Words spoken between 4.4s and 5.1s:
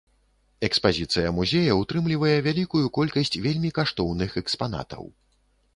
экспанатаў.